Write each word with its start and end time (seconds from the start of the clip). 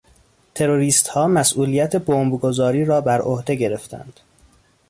تروریستها 0.55 1.27
مسئولیت 1.27 1.95
بمبگذاری 1.95 2.85
را 2.85 3.01
برعهده 3.01 3.55
گرفتند. 3.55 4.19